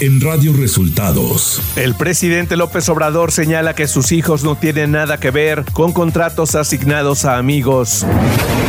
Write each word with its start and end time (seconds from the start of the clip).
en 0.00 0.20
Radio 0.20 0.54
Resultados. 0.54 1.60
El 1.76 1.94
presidente 1.94 2.56
López 2.56 2.88
Obrador 2.88 3.32
señala 3.32 3.74
que 3.74 3.86
sus 3.86 4.12
hijos 4.12 4.44
no 4.44 4.56
tienen 4.56 4.92
nada 4.92 5.18
que 5.18 5.30
ver 5.30 5.64
con 5.72 5.92
contratos 5.92 6.54
asignados 6.54 7.26
a 7.26 7.36
amigos. 7.36 8.06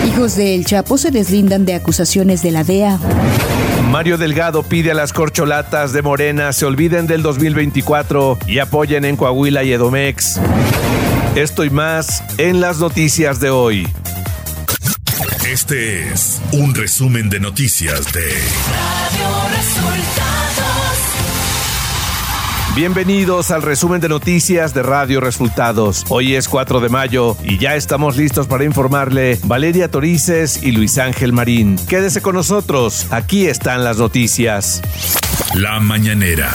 Hijos 0.07 0.35
de 0.35 0.55
El 0.55 0.65
Chapo 0.65 0.97
se 0.97 1.09
deslindan 1.09 1.65
de 1.65 1.75
acusaciones 1.75 2.43
de 2.43 2.51
la 2.51 2.63
DEA. 2.65 2.99
Mario 3.89 4.17
Delgado 4.17 4.63
pide 4.63 4.91
a 4.91 4.93
las 4.93 5.13
corcholatas 5.13 5.93
de 5.93 6.01
Morena 6.01 6.51
se 6.53 6.65
olviden 6.65 7.07
del 7.07 7.23
2024 7.23 8.37
y 8.47 8.59
apoyen 8.59 9.05
en 9.05 9.15
Coahuila 9.15 9.63
y 9.63 9.71
Edomex. 9.71 10.39
Esto 11.35 11.63
y 11.63 11.69
más 11.69 12.23
en 12.37 12.59
las 12.59 12.79
noticias 12.79 13.39
de 13.39 13.49
hoy. 13.49 13.87
Este 15.49 16.09
es 16.09 16.41
un 16.51 16.75
resumen 16.75 17.29
de 17.29 17.39
noticias 17.39 18.11
de 18.11 18.21
Radio 18.21 19.57
Resultados. 19.57 21.10
Bienvenidos 22.73 23.51
al 23.51 23.63
resumen 23.63 23.99
de 23.99 24.07
noticias 24.07 24.73
de 24.73 24.81
Radio 24.81 25.19
Resultados. 25.19 26.05
Hoy 26.07 26.35
es 26.35 26.47
4 26.47 26.79
de 26.79 26.87
mayo 26.87 27.35
y 27.43 27.57
ya 27.57 27.75
estamos 27.75 28.15
listos 28.15 28.47
para 28.47 28.63
informarle 28.63 29.37
Valeria 29.43 29.91
Torices 29.91 30.63
y 30.63 30.71
Luis 30.71 30.97
Ángel 30.97 31.33
Marín. 31.33 31.75
Quédese 31.89 32.21
con 32.21 32.35
nosotros, 32.35 33.07
aquí 33.11 33.47
están 33.47 33.83
las 33.83 33.97
noticias. 33.97 34.81
La 35.53 35.81
mañanera. 35.81 36.49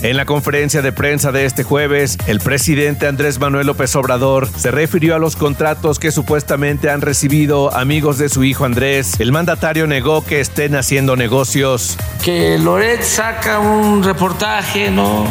En 0.00 0.16
la 0.16 0.26
conferencia 0.26 0.80
de 0.80 0.92
prensa 0.92 1.32
de 1.32 1.44
este 1.44 1.64
jueves, 1.64 2.18
el 2.28 2.38
presidente 2.38 3.08
Andrés 3.08 3.40
Manuel 3.40 3.66
López 3.66 3.96
Obrador 3.96 4.48
se 4.56 4.70
refirió 4.70 5.16
a 5.16 5.18
los 5.18 5.34
contratos 5.34 5.98
que 5.98 6.12
supuestamente 6.12 6.88
han 6.88 7.00
recibido 7.00 7.74
amigos 7.74 8.16
de 8.16 8.28
su 8.28 8.44
hijo 8.44 8.64
Andrés. 8.64 9.18
El 9.18 9.32
mandatario 9.32 9.88
negó 9.88 10.24
que 10.24 10.40
estén 10.40 10.76
haciendo 10.76 11.16
negocios. 11.16 11.96
Que 12.24 12.58
Loret 12.58 13.02
saca 13.02 13.58
un 13.58 14.04
reportaje, 14.04 14.92
¿no? 14.92 15.26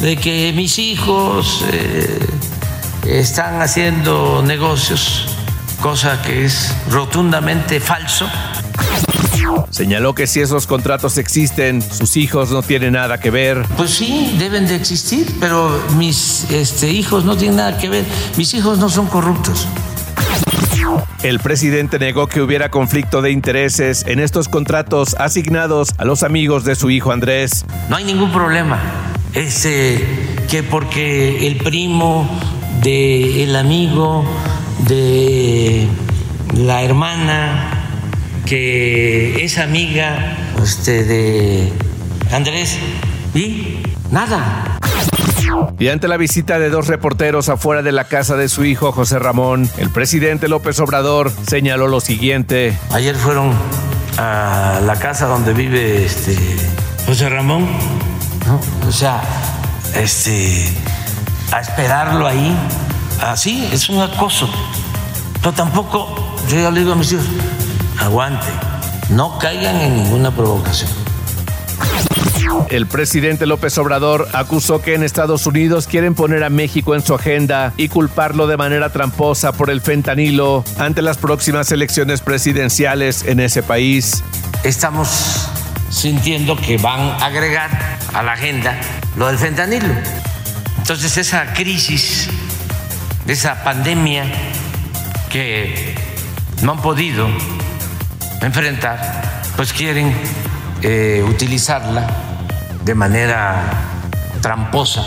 De 0.00 0.16
que 0.16 0.54
mis 0.56 0.78
hijos 0.78 1.66
eh, 1.70 2.18
están 3.06 3.60
haciendo 3.60 4.42
negocios, 4.42 5.36
cosa 5.82 6.22
que 6.22 6.46
es 6.46 6.74
rotundamente 6.90 7.78
falso. 7.78 8.26
Señaló 9.70 10.14
que 10.14 10.26
si 10.26 10.40
esos 10.40 10.66
contratos 10.66 11.18
existen, 11.18 11.82
sus 11.82 12.16
hijos 12.16 12.50
no 12.50 12.62
tienen 12.62 12.94
nada 12.94 13.18
que 13.18 13.30
ver. 13.30 13.64
Pues 13.76 13.90
sí, 13.90 14.34
deben 14.38 14.66
de 14.66 14.76
existir, 14.76 15.26
pero 15.40 15.80
mis 15.96 16.50
este, 16.50 16.90
hijos 16.90 17.24
no 17.24 17.36
tienen 17.36 17.56
nada 17.56 17.78
que 17.78 17.88
ver. 17.88 18.04
Mis 18.36 18.54
hijos 18.54 18.78
no 18.78 18.88
son 18.88 19.06
corruptos. 19.06 19.66
El 21.22 21.40
presidente 21.40 21.98
negó 21.98 22.28
que 22.28 22.40
hubiera 22.40 22.70
conflicto 22.70 23.22
de 23.22 23.30
intereses 23.30 24.04
en 24.06 24.20
estos 24.20 24.48
contratos 24.48 25.14
asignados 25.18 25.90
a 25.98 26.04
los 26.04 26.22
amigos 26.22 26.64
de 26.64 26.76
su 26.76 26.90
hijo 26.90 27.12
Andrés. 27.12 27.64
No 27.88 27.96
hay 27.96 28.04
ningún 28.04 28.32
problema. 28.32 28.80
Este, 29.34 30.06
que 30.48 30.62
porque 30.62 31.46
el 31.46 31.56
primo 31.58 32.28
del 32.82 33.54
amigo 33.56 34.24
de 34.86 35.86
la 36.56 36.82
hermana 36.82 37.77
que 38.48 39.44
es 39.44 39.58
amiga 39.58 40.34
este, 40.62 41.04
de 41.04 41.70
Andrés 42.32 42.78
y 43.34 43.82
nada. 44.10 44.78
Y 45.78 45.88
ante 45.88 46.08
la 46.08 46.16
visita 46.16 46.58
de 46.58 46.70
dos 46.70 46.86
reporteros 46.86 47.50
afuera 47.50 47.82
de 47.82 47.92
la 47.92 48.04
casa 48.04 48.36
de 48.36 48.48
su 48.48 48.64
hijo 48.64 48.90
José 48.90 49.18
Ramón, 49.18 49.68
el 49.76 49.90
presidente 49.90 50.48
López 50.48 50.80
Obrador 50.80 51.30
señaló 51.46 51.88
lo 51.88 52.00
siguiente. 52.00 52.76
Ayer 52.90 53.16
fueron 53.16 53.52
a 54.16 54.80
la 54.84 54.96
casa 54.96 55.26
donde 55.26 55.52
vive 55.52 56.06
este 56.06 56.36
José 57.06 57.28
Ramón, 57.28 57.66
O 58.88 58.92
sea, 58.92 59.22
este 59.94 60.64
a 61.52 61.60
esperarlo 61.60 62.26
ahí. 62.26 62.56
Así 63.20 63.68
es 63.72 63.90
un 63.90 64.00
acoso. 64.00 64.48
Pero 65.34 65.52
tampoco, 65.52 66.36
yo 66.48 66.56
ya 66.56 66.70
le 66.70 66.80
digo 66.80 66.92
a 66.92 66.96
mis 66.96 67.12
hijos, 67.12 67.26
aguante, 67.98 68.46
no 69.10 69.38
caigan 69.38 69.76
en 69.76 69.96
ninguna 69.96 70.30
provocación. 70.30 70.90
El 72.70 72.86
presidente 72.86 73.46
López 73.46 73.76
Obrador 73.78 74.28
acusó 74.32 74.80
que 74.80 74.94
en 74.94 75.02
Estados 75.02 75.46
Unidos 75.46 75.86
quieren 75.86 76.14
poner 76.14 76.44
a 76.44 76.50
México 76.50 76.94
en 76.94 77.02
su 77.02 77.14
agenda 77.14 77.72
y 77.76 77.88
culparlo 77.88 78.46
de 78.46 78.56
manera 78.56 78.90
tramposa 78.90 79.52
por 79.52 79.70
el 79.70 79.80
fentanilo 79.80 80.64
ante 80.78 81.02
las 81.02 81.18
próximas 81.18 81.70
elecciones 81.72 82.20
presidenciales 82.20 83.24
en 83.24 83.40
ese 83.40 83.62
país. 83.62 84.22
Estamos 84.64 85.48
sintiendo 85.90 86.56
que 86.56 86.76
van 86.78 87.00
a 87.00 87.26
agregar 87.26 87.70
a 88.12 88.22
la 88.22 88.32
agenda 88.32 88.78
lo 89.16 89.28
del 89.28 89.38
fentanilo. 89.38 89.94
Entonces 90.78 91.16
esa 91.16 91.52
crisis, 91.52 92.28
esa 93.26 93.62
pandemia 93.62 94.24
que 95.30 95.94
no 96.62 96.72
han 96.72 96.82
podido 96.82 97.28
enfrentar, 98.40 99.42
pues 99.56 99.72
quieren 99.72 100.14
eh, 100.82 101.24
utilizarla 101.28 102.06
de 102.84 102.94
manera 102.94 103.62
tramposa 104.40 105.02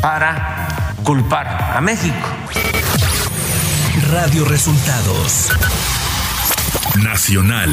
para 0.00 0.94
culpar 1.04 1.72
a 1.76 1.80
México. 1.80 2.28
Radio 4.10 4.44
Resultados 4.44 5.50
Nacional. 7.02 7.70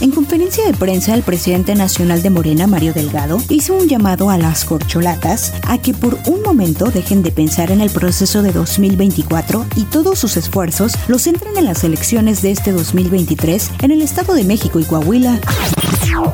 En 0.00 0.10
conferencia 0.10 0.66
de 0.66 0.74
prensa, 0.74 1.14
el 1.14 1.22
presidente 1.22 1.74
nacional 1.74 2.22
de 2.22 2.30
Morena, 2.30 2.66
Mario 2.66 2.92
Delgado, 2.92 3.38
hizo 3.48 3.74
un 3.74 3.88
llamado 3.88 4.28
a 4.28 4.36
las 4.36 4.64
corcholatas 4.64 5.52
a 5.66 5.78
que 5.78 5.94
por 5.94 6.18
un 6.26 6.42
momento 6.42 6.86
dejen 6.86 7.22
de 7.22 7.30
pensar 7.30 7.70
en 7.70 7.80
el 7.80 7.90
proceso 7.90 8.42
de 8.42 8.52
2024 8.52 9.66
y 9.76 9.84
todos 9.84 10.18
sus 10.18 10.36
esfuerzos 10.36 10.94
los 11.08 11.22
centren 11.22 11.56
en 11.56 11.64
las 11.64 11.84
elecciones 11.84 12.42
de 12.42 12.50
este 12.50 12.72
2023 12.72 13.70
en 13.82 13.90
el 13.92 14.02
Estado 14.02 14.34
de 14.34 14.44
México 14.44 14.80
y 14.80 14.84
Coahuila. 14.84 15.40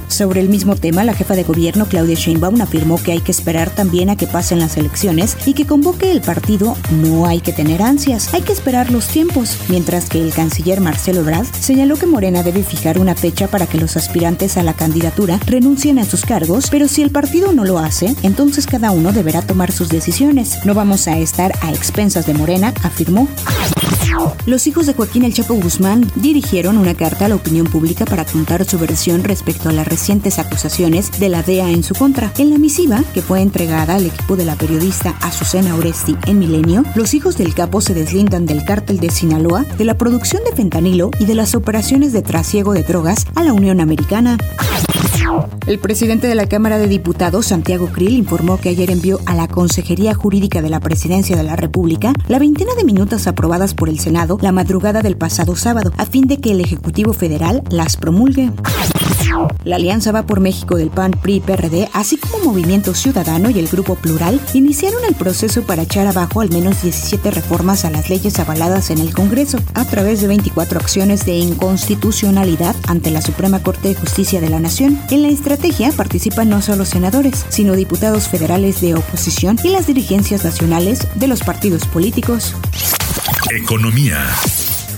Sobre 0.09 0.41
el 0.41 0.49
mismo 0.49 0.77
tema, 0.77 1.05
la 1.05 1.15
jefa 1.15 1.35
de 1.35 1.45
gobierno 1.45 1.87
Claudia 1.87 2.15
Sheinbaum 2.15 2.61
afirmó 2.61 3.01
que 3.03 3.13
hay 3.13 3.21
que 3.21 3.31
esperar 3.31 3.71
también 3.71 4.11
a 4.11 4.17
que 4.17 4.27
pasen 4.27 4.59
las 4.59 4.77
elecciones 4.77 5.37
y 5.47 5.55
que 5.55 5.67
convoque 5.67 6.11
el 6.11 6.21
partido 6.21 6.77
no 6.91 7.27
hay 7.27 7.41
que 7.41 7.53
tener 7.53 7.81
ansias, 7.81 8.35
hay 8.35 8.43
que 8.43 8.53
esperar 8.53 8.91
los 8.91 9.07
tiempos, 9.07 9.57
mientras 9.69 10.09
que 10.09 10.21
el 10.21 10.33
canciller 10.33 10.81
Marcelo 10.81 11.21
Ebrard 11.21 11.47
señaló 11.61 11.97
que 11.97 12.07
Morena 12.07 12.43
debe 12.43 12.63
fijar 12.63 12.99
una 12.99 13.15
fecha 13.15 13.49
para 13.51 13.67
que 13.67 13.79
los 13.79 13.97
aspirantes 13.97 14.57
a 14.57 14.63
la 14.63 14.75
candidatura 14.75 15.39
renuncien 15.47 15.99
a 15.99 16.05
sus 16.05 16.25
cargos, 16.25 16.69
pero 16.71 16.89
si 16.89 17.03
el 17.03 17.11
partido 17.11 17.53
no 17.53 17.65
lo 17.65 17.79
hace, 17.79 18.15
entonces 18.23 18.67
cada 18.67 18.91
uno 18.91 19.13
deberá 19.13 19.43
tomar 19.43 19.73
sus 19.73 19.89
decisiones. 19.89 20.65
No 20.65 20.75
vamos 20.75 21.09
a 21.09 21.19
estar 21.19 21.53
a 21.61 21.71
expensas 21.71 22.27
de 22.27 22.35
Morena, 22.35 22.73
afirmó. 22.83 23.29
Los 24.47 24.67
hijos 24.67 24.87
de 24.87 24.95
Joaquín 24.95 25.25
El 25.25 25.35
Chapo 25.35 25.55
Guzmán 25.55 26.11
dirigieron 26.17 26.79
una 26.79 26.95
carta 26.95 27.27
a 27.27 27.29
la 27.29 27.37
opinión 27.37 27.67
pública 27.67 28.05
para 28.05 28.25
contar 28.25 28.65
su 28.65 28.79
versión 28.79 29.23
respecto 29.23 29.69
a 29.69 29.73
las 29.73 29.87
recientes 29.87 30.39
acusaciones 30.39 31.19
de 31.21 31.29
la 31.29 31.43
DEA 31.43 31.71
en 31.71 31.83
su 31.83 31.95
contra. 31.95 32.33
En 32.39 32.51
la 32.51 32.59
misiva, 32.59 33.03
que 33.15 33.23
fue 33.23 33.41
entregada 33.41 33.97
al 33.97 34.07
equipo 34.07 34.37
de 34.37 34.45
la 34.45 34.57
periodista 34.57 35.17
Azucena 35.21 35.75
Oresti 35.75 36.17
en 36.27 36.39
Milenio, 36.39 36.83
los 36.95 37.15
hijos 37.15 37.37
del 37.37 37.55
capo 37.55 37.81
se 37.81 37.95
deslindan 37.95 38.47
del 38.47 38.65
cártel 38.65 38.99
de 38.99 39.11
Sinaloa, 39.11 39.65
de 39.65 39.85
la 39.85 39.97
producción 39.97 40.43
de 40.45 40.57
fentanilo 40.57 41.11
y 41.19 41.27
de 41.27 41.35
las 41.35 41.55
operaciones 41.55 42.13
de 42.13 42.23
trasiego 42.23 42.73
de 42.73 42.83
drogas 42.83 43.27
a 43.35 43.43
la 43.43 43.53
Unión 43.53 43.81
Americana. 43.81 44.39
El 45.67 45.79
presidente 45.79 46.27
de 46.27 46.35
la 46.35 46.47
Cámara 46.47 46.79
de 46.79 46.89
Diputados, 46.89 47.47
Santiago 47.47 47.89
Krill, 47.93 48.17
informó 48.17 48.59
que 48.59 48.71
ayer 48.71 48.91
envió 48.91 49.19
a 49.27 49.35
la 49.35 49.49
Consejería 49.49 50.15
Jurídica 50.15 50.63
de 50.63 50.71
la 50.71 50.81
Presidencia 50.81 51.37
de 51.37 51.43
la 51.43 51.57
República 51.57 52.13
la 52.29 52.39
veintena 52.39 52.75
de 52.75 52.85
minutas 52.85 53.27
aprobadas 53.27 53.75
por 53.75 53.89
el 53.89 54.01
Senado 54.01 54.39
la 54.41 54.53
madrugada 54.53 55.03
del 55.03 55.17
pasado 55.17 55.57
sábado, 55.57 55.93
a 55.97 56.07
fin 56.07 56.27
de 56.27 56.39
que 56.39 56.53
el 56.53 56.61
Ejecutivo 56.61 57.13
Federal 57.13 57.63
las 57.71 57.97
promulgue. 57.97 58.51
La 59.65 59.77
Alianza 59.77 60.13
Va 60.13 60.25
por 60.25 60.41
México 60.41 60.77
del 60.77 60.91
PAN, 60.91 61.13
PRI 61.13 61.41
PRD, 61.41 61.89
así 61.93 62.17
como 62.17 62.45
Movimiento 62.45 62.95
Ciudadano 62.95 63.51
y 63.51 63.59
el 63.59 63.69
Grupo 63.69 63.95
Plural, 63.95 64.41
iniciaron 64.55 65.05
el 65.09 65.15
proceso 65.15 65.63
para 65.63 65.83
echar 65.83 66.07
abajo 66.07 66.41
al 66.41 66.51
menos 66.51 66.83
17 66.83 67.31
reformas 67.31 67.85
a 67.85 67.91
las 67.91 68.09
leyes 68.09 68.39
avaladas 68.39 68.91
en 68.91 68.99
el 68.99 69.13
Congreso, 69.15 69.59
a 69.75 69.85
través 69.85 70.21
de 70.21 70.29
24 70.29 70.81
acciones 70.81 71.27
de 71.27 71.37
inconstitucionalidad 71.37 72.75
ante 72.87 73.11
la 73.11 73.23
Suprema 73.23 73.63
Corte 73.63 73.89
de 73.89 73.95
Justicia 73.95 74.41
de 74.41 74.51
la 74.51 74.61
Nación. 74.61 75.01
En 75.11 75.23
la 75.23 75.29
estrategia 75.29 75.93
participan 75.93 76.49
no 76.49 76.63
solo 76.63 76.85
senadores, 76.85 77.45
sino 77.49 77.75
diputados 77.75 78.29
federales 78.29 78.81
de 78.81 78.95
oposición 78.95 79.59
y 79.63 79.69
las 79.69 79.87
dirigencias 79.87 80.45
nacionales 80.45 81.07
de 81.15 81.29
los 81.29 81.41
partidos 81.43 81.87
políticos. 81.87 82.55
Economía. 83.51 84.27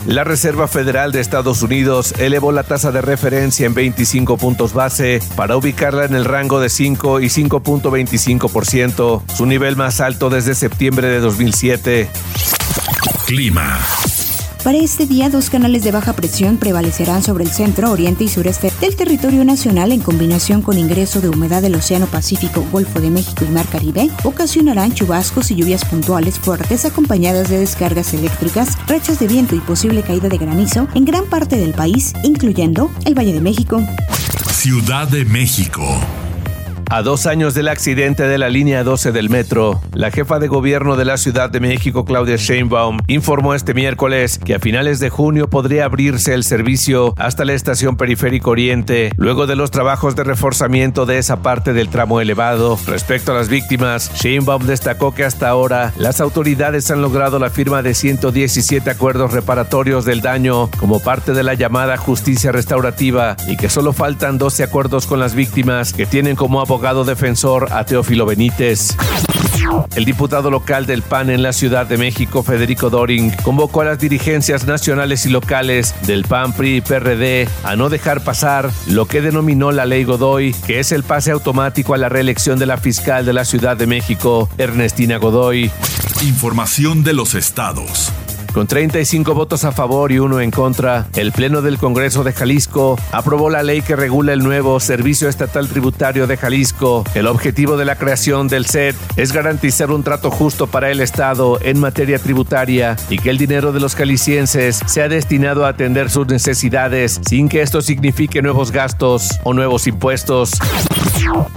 La 0.07 0.25
Reserva 0.25 0.67
Federal 0.67 1.13
de 1.13 1.21
Estados 1.21 1.63
Unidos 1.63 2.15
elevó 2.19 2.51
la 2.51 2.65
tasa 2.65 2.91
de 2.91 3.01
referencia 3.03 3.67
en 3.67 3.75
25 3.75 4.37
puntos 4.37 4.73
base 4.73 5.21
para 5.37 5.57
ubicarla 5.57 6.05
en 6.05 6.15
el 6.15 6.25
rango 6.25 6.61
de 6.61 6.69
5 6.71 7.21
y 7.21 7.27
5.25%, 7.27 9.23
su 9.33 9.47
nivel 9.47 9.77
más 9.77 10.01
alto 10.01 10.29
desde 10.29 10.57
septiembre 10.57 11.09
de 11.09 11.21
2007. 11.21 12.09
Clima. 13.27 13.79
Para 14.65 14.79
este 14.79 15.07
día, 15.07 15.29
dos 15.29 15.51
canales 15.51 15.83
de 15.83 15.91
baja 15.91 16.13
presión 16.13 16.57
prevalecerán 16.57 17.25
sobre 17.25 17.43
el 17.43 17.51
centro, 17.51 17.91
oriente 17.91 18.23
y 18.23 18.29
sureste 18.29 18.71
del 18.81 18.95
territorio 18.95 19.45
nacional 19.45 19.91
en 19.91 20.01
combinación 20.01 20.63
con 20.63 20.79
ingreso 20.79 21.21
de 21.21 21.29
humedad 21.29 21.63
del 21.63 21.75
Océano 21.75 22.07
Pacífico, 22.07 22.65
Golfo 22.71 23.01
de 23.01 23.11
México 23.11 23.45
y 23.45 23.51
Mar 23.51 23.67
Caribe, 23.67 24.09
ocasionarán 24.23 24.95
chubascos 24.95 25.51
y 25.51 25.57
lluvias 25.57 25.85
puntuales 25.85 26.39
fuertes 26.39 26.85
acompañadas 26.85 27.49
de 27.49 27.59
descargas 27.59 28.15
eléctricas, 28.15 28.79
rachas 28.87 29.19
de 29.19 29.27
viento 29.27 29.57
y 29.57 29.61
posible 29.61 30.03
caída 30.03 30.29
de 30.29 30.39
granizo 30.39 30.87
en 30.95 31.07
gran 31.07 31.25
parte 31.25 31.57
del 31.57 31.75
país, 31.75 32.13
incluyendo 32.23 32.89
el 33.05 33.19
Valle 33.19 33.33
de 33.33 33.41
México. 33.41 33.83
Ciudad 34.53 35.09
de 35.09 35.25
México. 35.25 35.83
A 36.95 37.01
dos 37.01 37.25
años 37.25 37.55
del 37.55 37.69
accidente 37.69 38.25
de 38.25 38.37
la 38.37 38.51
línea 38.51 38.85
12 38.85 39.13
del 39.13 39.31
metro, 39.31 39.81
la 39.95 40.11
jefa 40.11 40.39
de 40.39 40.47
gobierno 40.47 40.95
de 40.95 41.07
la 41.07 41.17
Ciudad 41.17 41.49
de 41.49 41.59
México, 41.59 42.05
Claudia 42.05 42.37
Sheinbaum, 42.37 42.99
informó 43.07 43.55
este 43.55 43.73
miércoles 43.73 44.39
que 44.39 44.57
a 44.57 44.59
finales 44.59 45.01
de 45.01 45.09
junio 45.09 45.49
podría 45.49 45.87
abrirse 45.87 46.35
el 46.35 46.45
servicio 46.45 47.15
hasta 47.17 47.47
la 47.47 47.55
estación 47.55 47.97
Periférico 47.97 48.51
Oriente, 48.51 49.11
luego 49.17 49.47
de 49.47 49.57
los 49.57 49.71
trabajos 49.71 50.17
de 50.17 50.25
reforzamiento 50.25 51.07
de 51.07 51.17
esa 51.17 51.41
parte 51.41 51.73
del 51.73 51.89
tramo 51.89 52.21
elevado. 52.21 52.79
Respecto 52.87 53.33
a 53.33 53.37
las 53.37 53.49
víctimas, 53.49 54.13
Sheinbaum 54.21 54.67
destacó 54.67 55.15
que 55.15 55.25
hasta 55.25 55.49
ahora 55.49 55.95
las 55.97 56.21
autoridades 56.21 56.91
han 56.91 57.01
logrado 57.01 57.39
la 57.39 57.49
firma 57.49 57.81
de 57.81 57.95
117 57.95 58.91
acuerdos 58.91 59.33
reparatorios 59.33 60.05
del 60.05 60.21
daño 60.21 60.69
como 60.79 61.01
parte 61.01 61.33
de 61.33 61.43
la 61.43 61.55
llamada 61.55 61.97
justicia 61.97 62.53
restaurativa 62.53 63.35
y 63.49 63.57
que 63.57 63.71
solo 63.71 63.95
faltan 63.95 64.37
12 64.37 64.63
acuerdos 64.63 65.07
con 65.07 65.21
las 65.21 65.35
víctimas 65.35 65.95
que 65.95 66.05
tienen 66.05 66.37
como 66.37 66.61
abogado 66.83 67.05
defensor 67.05 67.69
a 67.71 67.85
Teófilo 67.85 68.27
Benítez. 68.27 68.97
El 69.95 70.05
diputado 70.05 70.51
local 70.51 70.85
del 70.85 71.03
PAN 71.03 71.31
en 71.31 71.41
la 71.41 71.53
Ciudad 71.53 71.87
de 71.87 71.97
México, 71.97 72.43
Federico 72.43 72.91
Doring, 72.91 73.31
convocó 73.45 73.83
a 73.83 73.85
las 73.85 74.01
dirigencias 74.01 74.67
nacionales 74.67 75.25
y 75.25 75.29
locales 75.29 75.95
del 76.09 76.25
PAN, 76.25 76.53
PRI 76.55 76.79
y 76.79 76.81
PRD 76.81 77.49
a 77.63 77.77
no 77.77 77.89
dejar 77.89 78.25
pasar 78.25 78.69
lo 78.89 79.07
que 79.07 79.21
denominó 79.21 79.71
la 79.71 79.87
ley 79.87 80.03
Godoy, 80.03 80.55
que 80.67 80.81
es 80.81 80.91
el 80.91 81.05
pase 81.05 81.31
automático 81.31 81.95
a 81.95 81.99
la 81.99 82.09
reelección 82.09 82.59
de 82.59 82.67
la 82.67 82.79
fiscal 82.79 83.25
de 83.25 83.33
la 83.33 83.45
Ciudad 83.45 83.77
de 83.77 83.87
México, 83.87 84.49
Ernestina 84.59 85.19
Godoy. 85.19 85.71
Información 86.23 87.05
de 87.05 87.13
los 87.13 87.37
estados. 87.37 88.13
Con 88.53 88.67
35 88.67 89.35
votos 89.35 89.65
a 89.65 89.73
favor 89.73 90.13
y 90.13 90.19
uno 90.19 90.39
en 90.39 90.51
contra, 90.51 91.07
el 91.17 91.33
Pleno 91.33 91.63
del 91.63 91.79
Congreso 91.79 92.23
de 92.23 92.35
Jalisco 92.35 92.99
aprobó 93.11 93.49
la 93.49 93.63
ley 93.63 93.81
que 93.81 93.97
regula 93.97 94.35
el 94.35 94.41
nuevo 94.41 94.79
Servicio 94.79 95.31
Estatal 95.31 95.69
Tributario 95.69 96.27
de 96.27 96.37
Jalisco. 96.37 97.03
El 97.15 97.29
objetivo 97.29 97.79
de 97.79 97.87
la 97.87 97.97
creación 97.97 98.49
del 98.49 98.67
SET 98.67 98.95
es 99.17 99.33
garantizar 99.33 99.91
un 99.91 100.03
trato 100.03 100.31
justo 100.31 100.67
para 100.67 100.91
el 100.91 101.01
Estado 101.01 101.59
en 101.63 101.81
materia 101.81 102.19
tributaria 102.19 102.97
y 103.09 103.19
que 103.19 103.31
el 103.31 103.39
dinero 103.39 103.73
de 103.73 103.81
los 103.81 103.95
jaliscienses 103.95 104.81
sea 104.85 105.09
destinado 105.09 105.65
a 105.65 105.71
atender 105.71 106.11
sus 106.11 106.27
necesidades 106.27 107.23
sin 107.27 107.49
que 107.49 107.63
esto 107.63 107.81
signifique 107.81 108.43
nuevos 108.43 108.71
gastos 108.71 109.31
o 109.45 109.55
nuevos 109.55 109.87
impuestos. 109.87 110.51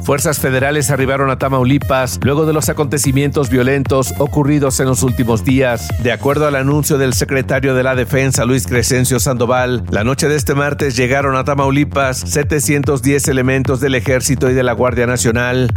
Fuerzas 0.04 0.40
federales 0.40 0.92
arribaron 0.92 1.30
a 1.30 1.38
Tamaulipas 1.38 2.20
luego 2.24 2.46
de 2.46 2.54
los 2.54 2.70
acontecimientos 2.70 3.50
violentos 3.50 4.14
ocurridos 4.20 4.80
en 4.80 4.86
los 4.86 5.04
últimos 5.04 5.44
días. 5.44 5.88
De 6.04 6.12
acuerdo 6.12 6.48
al 6.48 6.56
anuncio 6.56 6.85
del 6.94 7.14
secretario 7.14 7.74
de 7.74 7.82
la 7.82 7.96
Defensa, 7.96 8.46
Luis 8.46 8.68
Crescencio 8.68 9.20
Sandoval, 9.20 9.84
la 9.90 10.04
noche 10.04 10.28
de 10.28 10.36
este 10.36 10.54
martes 10.54 10.96
llegaron 10.96 11.36
a 11.36 11.44
Tamaulipas 11.44 12.20
710 12.20 13.28
elementos 13.28 13.80
del 13.80 13.96
Ejército 13.96 14.52
y 14.52 14.54
de 14.54 14.62
la 14.62 14.74
Guardia 14.74 15.08
Nacional. 15.08 15.72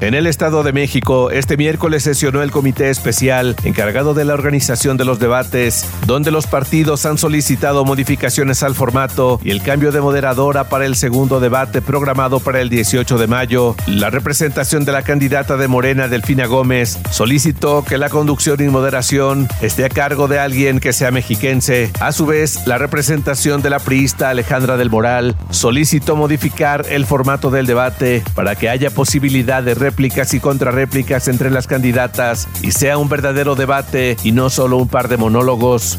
En 0.00 0.14
el 0.14 0.26
Estado 0.26 0.62
de 0.62 0.72
México, 0.72 1.30
este 1.30 1.56
miércoles 1.56 2.02
sesionó 2.02 2.42
el 2.42 2.50
comité 2.50 2.90
especial 2.90 3.56
encargado 3.64 4.14
de 4.14 4.24
la 4.24 4.34
organización 4.34 4.96
de 4.96 5.04
los 5.04 5.18
debates, 5.18 5.88
donde 6.06 6.30
los 6.30 6.46
partidos 6.46 7.06
han 7.06 7.18
solicitado 7.18 7.84
modificaciones 7.84 8.62
al 8.62 8.74
formato 8.74 9.40
y 9.42 9.50
el 9.50 9.62
cambio 9.62 9.92
de 9.92 10.00
moderadora 10.00 10.68
para 10.68 10.86
el 10.86 10.96
segundo 10.96 11.40
debate 11.40 11.82
programado 11.82 12.40
para 12.40 12.60
el 12.60 12.68
18 12.68 13.18
de 13.18 13.26
mayo. 13.26 13.74
La 13.86 14.10
representación 14.10 14.84
de 14.84 14.92
la 14.92 15.02
candidata 15.02 15.56
de 15.56 15.68
Morena, 15.68 16.08
Delfina 16.08 16.46
Gómez, 16.46 16.98
solicitó 17.10 17.84
que 17.84 17.98
la 17.98 18.10
conducción 18.10 18.62
y 18.62 18.68
moderación 18.68 19.48
esté 19.62 19.84
a 19.84 19.88
cargo 19.88 20.28
de 20.28 20.38
alguien 20.38 20.80
que 20.80 20.92
sea 20.92 21.10
mexiquense. 21.10 21.90
A 22.00 22.12
su 22.12 22.26
vez, 22.26 22.66
la 22.66 22.78
representación 22.78 23.62
de 23.62 23.70
la 23.70 23.78
priista 23.78 24.30
Alejandra 24.30 24.76
del 24.76 24.90
Moral 24.90 25.36
solicitó 25.50 26.16
modificar 26.16 26.86
el 26.90 27.06
formato 27.06 27.50
del 27.50 27.66
debate 27.66 28.22
para 28.34 28.54
que 28.54 28.68
haya 28.68 28.90
posibilidad 28.90 29.63
de 29.64 29.74
réplicas 29.74 30.34
y 30.34 30.40
contrarréplicas 30.40 31.28
entre 31.28 31.50
las 31.50 31.66
candidatas 31.66 32.48
y 32.62 32.72
sea 32.72 32.98
un 32.98 33.08
verdadero 33.08 33.54
debate 33.54 34.16
y 34.22 34.32
no 34.32 34.50
solo 34.50 34.76
un 34.76 34.88
par 34.88 35.08
de 35.08 35.16
monólogos. 35.16 35.98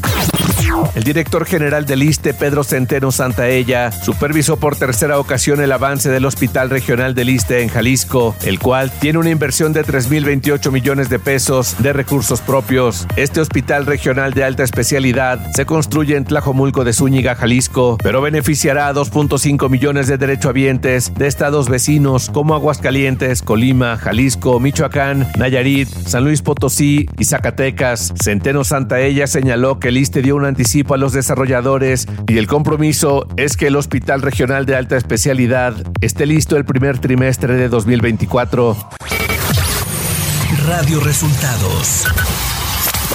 El 0.94 1.04
director 1.04 1.44
general 1.44 1.86
del 1.86 2.02
ISTE, 2.02 2.34
Pedro 2.34 2.64
Centeno 2.64 3.12
Santaella, 3.12 3.92
supervisó 3.92 4.56
por 4.56 4.76
tercera 4.76 5.18
ocasión 5.18 5.60
el 5.60 5.72
avance 5.72 6.08
del 6.10 6.24
Hospital 6.24 6.70
Regional 6.70 7.14
del 7.14 7.30
ISTE 7.30 7.62
en 7.62 7.68
Jalisco, 7.68 8.34
el 8.44 8.58
cual 8.58 8.90
tiene 8.90 9.18
una 9.18 9.30
inversión 9.30 9.72
de 9.72 9.84
3.028 9.84 10.70
millones 10.70 11.08
de 11.08 11.18
pesos 11.18 11.76
de 11.78 11.92
recursos 11.92 12.40
propios. 12.40 13.06
Este 13.16 13.40
hospital 13.40 13.86
regional 13.86 14.32
de 14.32 14.44
alta 14.44 14.62
especialidad 14.62 15.50
se 15.54 15.66
construye 15.66 16.16
en 16.16 16.24
Tlajomulco 16.24 16.84
de 16.84 16.92
Zúñiga, 16.92 17.34
Jalisco, 17.34 17.98
pero 18.02 18.22
beneficiará 18.22 18.88
a 18.88 18.94
2.5 18.94 19.68
millones 19.68 20.06
de 20.06 20.18
derechohabientes 20.18 21.12
de 21.14 21.26
estados 21.26 21.68
vecinos 21.68 22.30
como 22.32 22.54
Aguascalientes, 22.54 23.42
Colima, 23.42 23.96
Jalisco, 23.96 24.60
Michoacán, 24.60 25.28
Nayarit, 25.38 25.88
San 25.88 26.24
Luis 26.24 26.42
Potosí 26.42 27.08
y 27.18 27.24
Zacatecas. 27.24 28.14
Centeno 28.22 28.64
Santaella 28.64 29.26
señaló 29.26 29.78
que 29.78 29.88
el 29.88 29.98
ISTE 29.98 30.22
dio 30.22 30.35
anticipo 30.44 30.94
a 30.94 30.96
los 30.98 31.12
desarrolladores 31.12 32.06
y 32.28 32.38
el 32.38 32.46
compromiso 32.46 33.26
es 33.36 33.56
que 33.56 33.68
el 33.68 33.76
Hospital 33.76 34.22
Regional 34.22 34.66
de 34.66 34.76
Alta 34.76 34.96
Especialidad 34.96 35.74
esté 36.00 36.26
listo 36.26 36.56
el 36.56 36.64
primer 36.64 36.98
trimestre 36.98 37.54
de 37.54 37.68
2024. 37.68 38.76
Radio 40.66 41.00
Resultados 41.00 42.06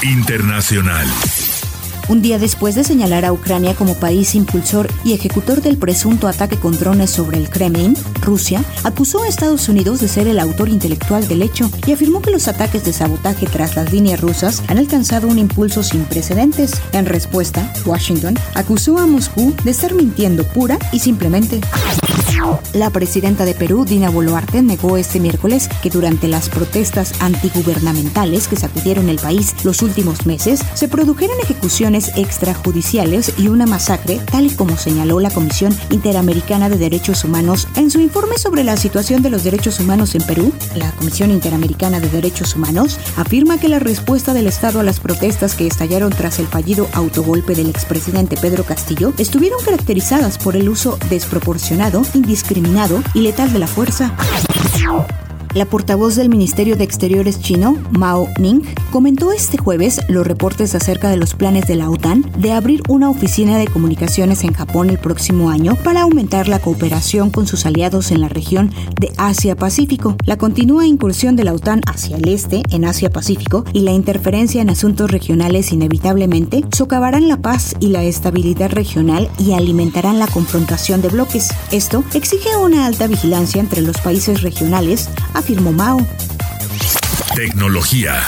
Internacional. 0.04 1.08
Un 2.12 2.22
día 2.22 2.38
después 2.38 2.76
de 2.76 2.84
señalar 2.84 3.24
a 3.24 3.32
Ucrania 3.32 3.74
como 3.74 3.96
país 3.96 4.36
impulsor 4.36 4.90
y 5.06 5.14
ejecutor 5.14 5.62
del 5.62 5.78
presunto 5.78 6.28
ataque 6.28 6.58
con 6.58 6.78
drones 6.78 7.10
sobre 7.10 7.38
el 7.38 7.50
Kremlin, 7.50 7.96
Rusia 8.20 8.66
acusó 8.84 9.24
a 9.24 9.30
Estados 9.30 9.70
Unidos 9.70 10.02
de 10.02 10.10
ser 10.10 10.28
el 10.28 10.38
autor 10.40 10.68
intelectual 10.68 11.26
del 11.26 11.42
hecho 11.42 11.72
y 11.88 11.94
afirmó 11.94 12.22
que 12.22 12.32
los 12.32 12.50
ataques 12.50 12.84
de 12.84 12.92
sabotaje 12.92 13.48
tras 13.48 13.78
las 13.78 13.94
líneas 13.94 14.20
rusas 14.20 14.62
han 14.68 14.78
alcanzado 14.78 15.30
un 15.30 15.40
impulso 15.40 15.84
sin 15.84 16.04
precedentes. 16.04 16.74
En 16.92 17.06
respuesta, 17.06 17.72
Washington 17.86 18.38
acusó 18.56 18.98
a 18.98 19.08
Moscú 19.08 19.56
de 19.64 19.72
estar 19.72 19.94
mintiendo 19.94 20.46
pura 20.46 20.78
y 20.92 21.00
simplemente. 21.00 21.62
La 22.74 22.90
presidenta 22.90 23.46
de 23.46 23.54
Perú, 23.54 23.86
Dina 23.86 24.10
Boluarte, 24.10 24.62
negó 24.62 24.98
este 24.98 25.20
miércoles 25.20 25.70
que 25.82 25.90
durante 25.90 26.28
las 26.28 26.50
protestas 26.50 27.14
antigubernamentales 27.20 28.48
que 28.48 28.56
sacudieron 28.56 29.10
el 29.10 29.18
país 29.18 29.54
los 29.64 29.82
últimos 29.82 30.26
meses 30.26 30.62
se 30.74 30.88
produjeron 30.88 31.38
ejecuciones 31.42 32.12
extrajudiciales 32.16 33.34
y 33.38 33.48
una 33.48 33.66
masacre, 33.66 34.20
tal 34.32 34.46
y 34.46 34.50
como 34.50 34.78
señaló 34.78 35.20
la 35.20 35.30
Comisión 35.30 35.76
Interamericana 35.90 36.70
de 36.70 36.78
Derechos 36.78 37.24
Humanos 37.24 37.68
en 37.76 37.92
su 37.92 38.00
informe 38.00 38.38
sobre 38.38 38.64
la 38.64 38.78
situación 38.78 39.22
de 39.22 39.30
los 39.30 39.44
derechos 39.44 39.80
humanos 39.80 40.16
en 40.16 40.24
Perú. 40.24 40.54
La 40.76 40.92
Comisión 40.94 41.32
Interamericana 41.32 42.00
de 42.00 42.10
Derechos 42.10 42.56
Humanos 42.56 43.00
afirma 43.18 43.60
que 43.60 43.68
la 43.68 43.80
respuesta 43.80 44.34
del 44.34 44.48
Estado 44.48 44.80
a 44.80 44.84
las 44.84 45.00
protestas 45.00 45.56
que 45.56 45.68
estallaron 45.68 46.12
tras 46.12 46.40
el 46.40 46.48
fallido 46.48 46.88
autogolpe 46.94 47.56
del 47.56 47.70
expresidente 47.70 48.38
Pedro 48.38 48.64
Castillo 48.64 49.14
estuvieron 49.18 49.60
caracterizadas 49.64 50.38
por 50.38 50.56
el 50.56 50.70
uso 50.70 50.98
desproporcionado, 51.10 52.04
indiscriminado 52.32 53.04
y 53.14 53.20
letal 53.20 53.52
de 53.52 53.60
la 53.60 53.68
fuerza. 53.68 54.16
La 55.54 55.66
portavoz 55.66 56.16
del 56.16 56.30
Ministerio 56.30 56.78
de 56.78 56.86
Exteriores 56.86 57.42
chino, 57.42 57.76
Mao 57.92 58.30
Ning, 58.40 58.62
comentó 58.90 59.34
este 59.34 59.58
jueves 59.58 60.00
los 60.08 60.26
reportes 60.26 60.76
acerca 60.76 61.10
de 61.10 61.18
los 61.18 61.34
planes 61.34 61.68
de 61.68 61.76
la 61.76 61.90
OTAN 61.90 62.26
de 62.38 62.54
abrir 62.54 62.82
una 62.88 63.10
oficina 63.10 63.58
de 63.58 63.68
comunicaciones 63.68 64.46
en 64.46 64.54
Japón 64.54 64.90
el 64.90 64.98
próximo 64.98 65.50
año 65.50 65.76
para 65.76 66.04
aumentar 66.04 66.48
la 66.48 66.60
cooperación 66.60 67.32
con 67.32 67.48
sus 67.48 67.66
aliados 67.66 68.12
en 68.12 68.22
la 68.22 68.30
región 68.30 68.72
de 68.98 69.12
Asia-Pacífico. 69.18 70.16
La 70.26 70.38
continua 70.38 70.88
incursión 70.88 71.36
de 71.36 71.44
la 71.44 71.54
OTAN 71.54 71.82
hacia 71.86 72.16
el 72.16 72.30
este 72.30 72.64
en 72.72 72.86
Asia-Pacífico 72.86 73.66
y 73.74 73.82
la 73.82 73.92
interferencia 73.92 74.62
en 74.62 74.70
asuntos 74.70 75.12
regionales 75.12 75.74
inevitablemente 75.74 76.64
socavarán 76.74 77.28
la 77.28 77.42
paz 77.42 77.76
y 77.82 77.88
la 77.88 78.04
estabilidad 78.04 78.72
regional 78.72 79.30
y 79.38 79.52
alimentarán 79.52 80.18
la 80.18 80.28
confrontación 80.28 81.02
de 81.02 81.10
bloques. 81.10 81.50
Esto 81.72 82.06
exige 82.14 82.56
una 82.56 82.86
alta 82.86 83.08
vigilancia 83.08 83.60
entre 83.60 83.82
los 83.82 83.98
países 83.98 84.44
regionales, 84.44 85.10
afirmó 85.42 85.72
Mao. 85.72 86.00
Tecnología. 87.36 88.22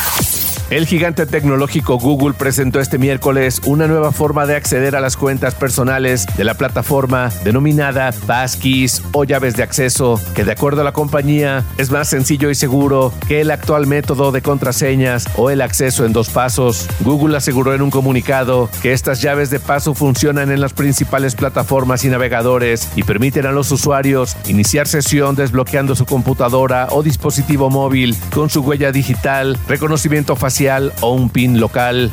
El 0.70 0.88
gigante 0.88 1.26
tecnológico 1.26 2.00
Google 2.00 2.34
presentó 2.34 2.80
este 2.80 2.98
miércoles 2.98 3.62
una 3.66 3.86
nueva 3.86 4.12
forma 4.12 4.46
de 4.46 4.56
acceder 4.56 4.96
a 4.96 5.02
las 5.02 5.18
cuentas 5.18 5.54
personales 5.54 6.26
de 6.36 6.44
la 6.44 6.56
plataforma 6.56 7.30
denominada 7.44 8.12
Passkeys 8.26 9.04
o 9.12 9.24
llaves 9.24 9.56
de 9.56 9.64
acceso, 9.64 10.20
que 10.34 10.46
de 10.46 10.54
acuerdo 10.54 10.82
a 10.82 10.84
la 10.84 10.94
compañía 10.94 11.64
es 11.78 11.92
más 11.92 12.08
sencillo 12.08 12.50
y 12.50 12.56
seguro 12.56 13.14
que 13.28 13.42
el 13.42 13.52
actual 13.52 13.88
método 13.88 14.32
de 14.32 14.42
contraseñas 14.42 15.28
o 15.36 15.50
el 15.50 15.62
acceso 15.62 16.06
en 16.06 16.14
dos 16.14 16.30
pasos. 16.30 16.88
Google 17.02 17.38
aseguró 17.38 17.76
en 17.76 17.82
un 17.82 17.92
comunicado 17.92 18.70
que 18.82 18.94
estas 18.94 19.22
llaves 19.22 19.50
de 19.50 19.60
paso 19.60 19.94
funcionan 19.94 20.50
en 20.50 20.62
las 20.62 20.74
principales 20.74 21.36
plataformas 21.36 22.04
y 22.04 22.10
navegadores 22.10 22.90
y 22.96 23.04
permiten 23.04 23.46
a 23.46 23.52
los 23.52 23.72
usuarios 23.72 24.38
iniciar 24.48 24.88
sesión 24.88 25.36
desbloqueando 25.36 25.96
su 25.96 26.06
computadora 26.06 26.88
o 26.92 27.04
dispositivo 27.04 27.70
móvil 27.70 28.16
con 28.34 28.50
su 28.50 28.62
huella 28.62 28.92
digital, 28.92 29.58
reconocimiento 29.68 30.36
facial 30.36 30.53
o 31.02 31.14
un 31.14 31.30
pin 31.30 31.60
local. 31.60 32.12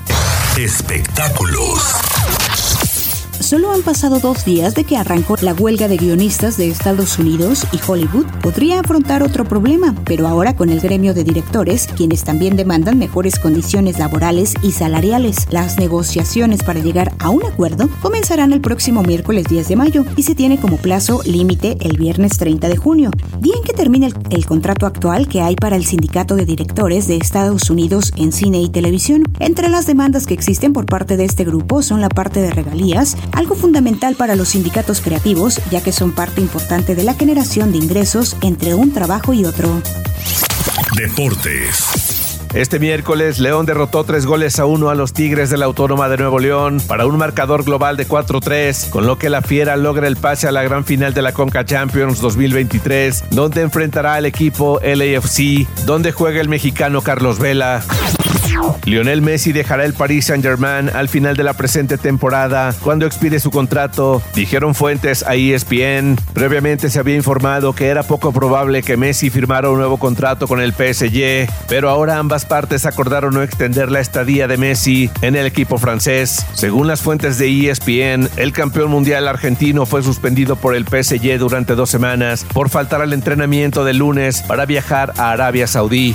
Espectáculos. 0.57 2.20
Solo 3.41 3.73
han 3.73 3.81
pasado 3.81 4.21
dos 4.21 4.45
días 4.45 4.75
de 4.75 4.85
que 4.85 4.99
arrancó 4.99 5.35
la 5.41 5.55
huelga 5.55 5.89
de 5.89 5.97
guionistas 5.97 6.59
de 6.59 6.69
Estados 6.69 7.19
Unidos 7.19 7.67
y 7.73 7.81
Hollywood 7.85 8.27
podría 8.43 8.81
afrontar 8.81 9.23
otro 9.23 9.45
problema, 9.45 9.95
pero 10.05 10.29
ahora 10.29 10.55
con 10.55 10.69
el 10.69 10.79
gremio 10.79 11.15
de 11.15 11.25
directores, 11.25 11.87
quienes 11.97 12.23
también 12.23 12.55
demandan 12.55 12.99
mejores 12.99 13.39
condiciones 13.39 13.99
laborales 13.99 14.55
y 14.63 14.73
salariales. 14.73 15.49
Las 15.51 15.79
negociaciones 15.79 16.63
para 16.63 16.81
llegar 16.81 17.15
a 17.19 17.31
un 17.31 17.43
acuerdo 17.43 17.89
comenzarán 18.03 18.53
el 18.53 18.61
próximo 18.61 19.03
miércoles 19.03 19.47
10 19.49 19.69
de 19.69 19.77
mayo 19.77 20.05
y 20.17 20.23
se 20.25 20.35
tiene 20.35 20.61
como 20.61 20.77
plazo 20.77 21.23
límite 21.25 21.79
el 21.81 21.97
viernes 21.97 22.37
30 22.37 22.69
de 22.69 22.77
junio, 22.77 23.11
día 23.41 23.55
en 23.57 23.63
que 23.63 23.73
termina 23.73 24.07
el, 24.07 24.15
el 24.29 24.45
contrato 24.45 24.85
actual 24.85 25.29
que 25.29 25.41
hay 25.41 25.57
para 25.57 25.77
el 25.77 25.87
sindicato 25.87 26.37
de 26.37 26.45
directores 26.45 27.09
de 27.09 27.17
Estados 27.17 27.71
Unidos 27.71 28.13
en 28.17 28.33
cine 28.33 28.61
y 28.61 28.69
televisión. 28.69 29.23
Entre 29.39 29.71
las 29.71 29.87
demandas 29.87 30.27
que 30.27 30.35
existen 30.35 30.75
por 30.75 30.85
parte 30.85 31.17
de 31.17 31.25
este 31.25 31.45
grupo 31.45 31.83
son 31.83 32.03
la 32.03 32.11
parte 32.11 32.43
de 32.43 32.51
regalías, 32.51 33.17
algo 33.33 33.55
fundamental 33.55 34.15
para 34.17 34.37
los 34.37 34.51
sindicatos 34.51 35.01
creativos, 35.01 35.61
ya 35.71 35.83
que 35.83 35.93
son 35.93 36.13
parte 36.13 36.41
importante 36.41 36.95
de 36.95 37.05
la 37.05 37.15
generación 37.15 37.73
de 37.73 37.79
ingresos 37.79 38.37
entre 38.43 38.75
un 38.75 38.93
trabajo 38.93 39.33
y 39.33 39.45
otro. 39.45 39.83
Deportes. 40.97 42.11
Este 42.53 42.81
miércoles, 42.81 43.39
León 43.39 43.65
derrotó 43.65 44.03
tres 44.03 44.27
goles 44.27 44.59
a 44.59 44.67
uno 44.67 44.91
a 44.91 44.97
los 44.97 45.13
Tigres 45.13 45.51
de 45.51 45.57
la 45.57 45.67
Autónoma 45.67 46.09
de 46.09 46.17
Nuevo 46.17 46.41
León 46.41 46.83
para 46.89 47.07
un 47.07 47.17
marcador 47.17 47.63
global 47.63 47.97
de 47.97 48.09
4-3, 48.09 48.91
con 48.91 49.07
lo 49.07 49.19
que 49.19 49.31
la 49.31 49.41
Fiera 49.41 49.77
logra 49.77 50.09
el 50.09 50.17
pase 50.17 50.49
a 50.49 50.53
la 50.53 50.65
gran 50.65 50.85
final 50.85 51.15
de 51.15 51.23
la 51.23 51.33
Conca 51.33 51.65
Champions 51.65 52.21
2023, 52.21 53.27
donde 53.31 53.63
enfrentará 53.63 54.15
al 54.15 54.27
equipo 54.27 54.81
LAFC, 54.83 55.69
donde 55.87 56.11
juega 56.11 56.41
el 56.41 56.49
mexicano 56.49 57.03
Carlos 57.03 57.39
Vela. 57.39 57.85
Lionel 58.85 59.23
Messi 59.23 59.53
dejará 59.53 59.85
el 59.85 59.95
Paris 59.95 60.27
Saint-Germain 60.27 60.91
al 60.91 61.09
final 61.09 61.37
de 61.37 61.45
la 61.45 61.55
presente 61.55 61.99
temporada 61.99 62.75
cuando 62.83 63.07
expire 63.07 63.41
su 63.41 63.51
contrato, 63.51 64.23
dijeron 64.35 64.75
fuentes 64.75 65.23
a 65.23 65.35
ESPN. 65.35 66.17
Previamente 66.33 66.91
se 66.91 66.99
había 66.99 67.17
informado 67.17 67.73
que 67.75 67.89
era 67.89 68.03
poco 68.03 68.33
probable 68.33 68.83
que 68.83 68.97
Messi 68.97 69.31
firmara 69.31 69.71
un 69.71 69.79
nuevo 69.79 69.99
contrato 69.99 70.49
con 70.49 70.61
el 70.61 70.73
PSG, 70.73 71.49
pero 71.69 71.91
ahora 71.91 72.19
ambas 72.19 72.45
partes 72.45 72.87
acordaron 72.87 73.35
no 73.35 73.43
extender 73.43 73.91
la 73.91 74.01
estadía 74.01 74.49
de 74.49 74.57
Messi 74.57 75.11
en 75.23 75.37
el 75.37 75.47
equipo 75.47 75.79
francés. 75.79 76.45
Según 76.55 76.87
las 76.87 77.03
fuentes 77.03 77.39
de 77.39 77.71
ESPN, 77.71 78.29
el 78.37 78.53
campeón 78.53 78.91
mundial 78.91 79.29
argentino 79.29 79.87
fue 79.87 80.03
suspendido 80.03 80.57
por 80.57 80.75
el 80.75 80.87
PSG 80.87 81.39
durante 81.39 81.75
dos 81.75 81.91
semanas 81.91 82.47
por 82.53 82.69
faltar 82.69 83.03
al 83.03 83.13
entrenamiento 83.13 83.85
de 83.85 83.95
lunes 83.95 84.43
para 84.43 84.67
viajar 84.67 85.13
a 85.17 85.31
Arabia 85.33 85.67
Saudí. 85.67 86.15